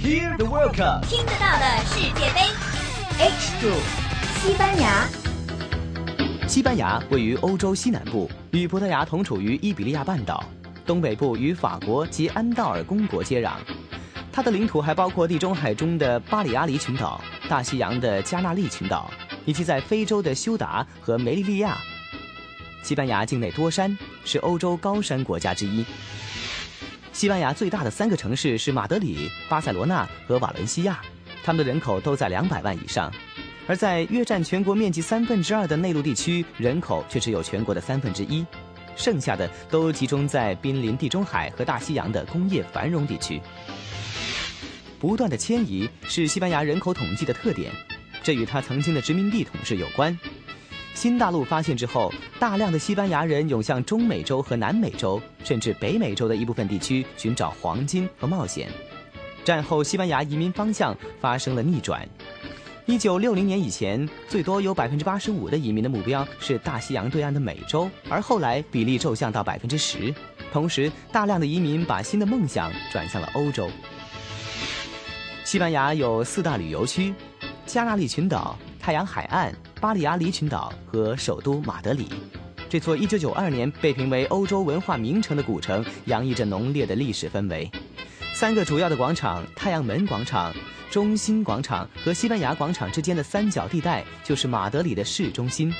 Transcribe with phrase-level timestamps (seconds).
[0.00, 2.40] Hear the World Cup，听得到的世界杯。
[3.18, 3.82] H Group，
[4.40, 5.08] 西班牙。
[6.46, 10.44] 西班牙位于欧洲西南部，与葡萄牙同处于伊比利亚半岛，
[10.86, 13.54] 东北部与法国及安道尔公国接壤。
[14.32, 19.10] 它的领土还包括地中海中的巴里阿里群岛、大西洋的加纳利群岛，
[19.46, 21.76] 以及在非洲的休达和梅利利亚。
[22.84, 25.84] 西班牙境内多山，是欧洲高山国家之一。
[27.18, 31.02] 西班牙最大的三个城市是马德里、巴塞罗那和瓦伦西亚，
[31.42, 33.12] 他们的人口都在两百万以上。
[33.66, 38.46] 而在约占全国面积三分之二的内陆地区，人口却只有全国的三分之一，
[38.94, 43.42] 剩下的都集中在濒临地中海和大西洋的工业繁荣地区。
[45.00, 47.72] 不断的迁移是西班牙人口统计的特点，
[48.22, 50.16] 这与它曾经的殖民地统治有关。
[50.98, 58.68] 新大陆发现之后，大量的西班牙人涌向中美洲和南美洲，甚至北美洲的一部分地区寻找黄金和冒险。
[59.44, 62.04] 战后，西班牙移民方向发生了逆转。
[62.84, 70.12] 一九六零年以前，最多有百分之八十五的移民的目标是大西洋对岸的美洲，而后来比例骤降到百分之十。
[70.52, 73.70] 同时，大量的移民把新的梦想转向了欧洲。
[75.44, 77.14] 西班牙有四大旅游区：
[77.68, 82.08] 加纳利群岛、太阳海岸、巴里阿里群岛和首都马德里。
[82.66, 87.70] 这座1992年被评为欧洲文化名城的古城，洋溢着浓烈的历史氛围。
[88.32, 90.50] 三个主要的广场——太阳门广场、
[90.90, 95.70] 中心广场和西班牙广场之间的三角地带，就是马德里的市中心。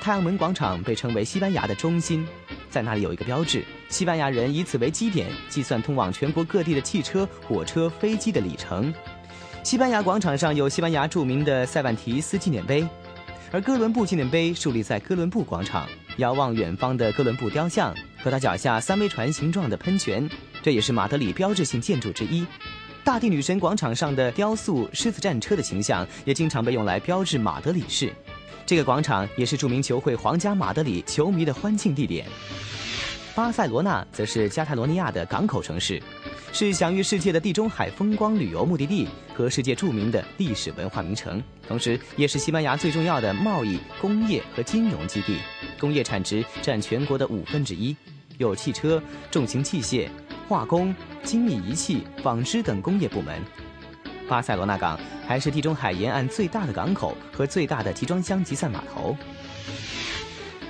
[0.00, 2.26] 太阳门广场被称为西班牙的中心，
[2.70, 3.62] 在那里有一个标志。
[3.90, 8.90] 西班牙人以此为基点，计算通往全国各地的汽车、火车、飞机的里程。
[9.62, 12.84] 西班牙广场上有西班牙著名的塞万提斯纪念碑，
[13.52, 15.86] 而哥伦布纪念碑树立在哥伦布广场。
[16.16, 20.28] 遥望远方的哥伦布雕像和他脚下三桅船形状的喷泉，
[20.62, 22.44] 这也是马德里标志性建筑之一。
[23.04, 28.12] 大地女神广场上的雕塑狮子战车的形象，也经常被用来标志马德里市。
[28.66, 32.26] 这个广场也是著名球会皇家马德里球迷的欢庆地点。
[33.40, 35.98] 巴塞罗那则是加泰罗尼亚的港口城市，
[36.52, 45.38] 是享誉世界的地中海风光旅游目的地和世界著名的历史文化名城，同时也是西班牙最重要的贸易、工业和金融基地。
[45.78, 47.96] 工业产值占全国的五分之一，
[48.36, 50.06] 有汽车、重型器械、
[50.46, 53.42] 化工、精密仪器、纺织等工业部门。
[54.28, 59.16] 巴塞罗那港还是地中海沿岸最大的港口和最大的集装箱集散码头。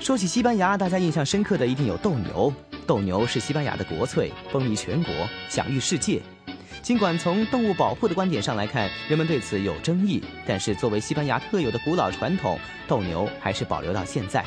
[0.00, 2.52] 说起西班牙，大家印象深刻的一定有斗牛。
[2.86, 5.14] 斗牛是西班牙的国粹，风靡全国，
[5.50, 6.22] 享誉世界。
[6.80, 14.42] 尽管从动物保护的观点上来看，人们对此有争议，但是作为西班牙特有的古老传统，斗牛还是保留到现在。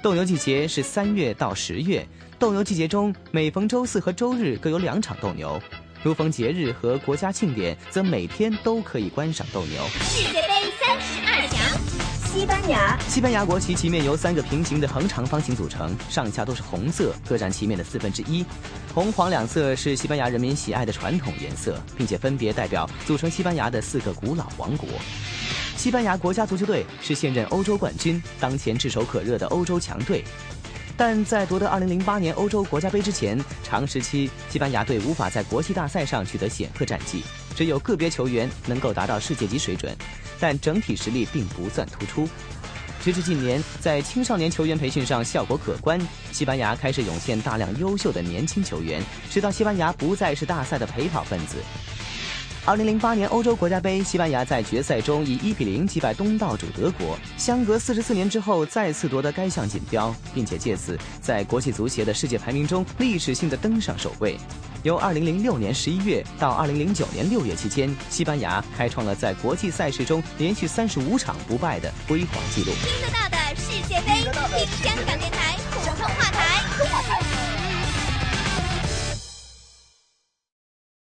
[0.00, 2.04] 斗牛季节是三月到十月，
[2.38, 5.60] 斗牛季节中每逢周四和周日各有两场斗牛，
[6.02, 9.86] 如逢节日和国家庆典，则每天都可以观赏斗牛。
[10.00, 10.48] 世界杯
[10.80, 11.31] 三十二。
[12.32, 18.42] 西班牙，西班牙国旗旗面由三个平行的横长方形组成，上下都是红色，各占旗面的四分之一。
[18.94, 24.88] 红黄两色是西班牙人民喜爱的传统颜色，并且分别代表组成西班牙的四个古老王国。
[25.76, 30.24] 西班牙国家足球队是现任欧洲冠军，当前炙手可热的欧洲强队。
[31.04, 37.24] 但在夺得2008年欧洲国家杯之前，长时期西班牙队无法在国际大赛上取得显赫战绩，
[37.56, 39.92] 只有个别球员能够达到世界级水准。
[40.38, 42.28] 但整体实力并不算突出。
[43.02, 51.56] 直至近年，在青少年球员培训上效果可观，西班牙开始涌现大量优秀的年轻球员，使到西班牙不再是大赛的陪跑分子。
[52.64, 64.38] 二零零八年欧洲国家杯，西班牙在决赛中以一比零击败东道主德国，相隔四十四年之后再次夺得该项锦标，并且借此在国际足协的世界排名中历史性的登上首位。
[64.84, 72.70] 由二零零六年十一月到二零零九年六月期间，西班牙开创了在国际赛事中连续三十五场不败的辉煌纪录。
[72.84, 74.32] 听得到的世界杯，听
[74.88, 77.71] 香港电台普通话台。